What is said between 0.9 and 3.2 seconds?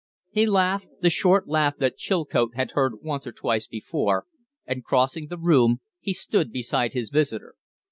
the short laugh that Chilcote had heard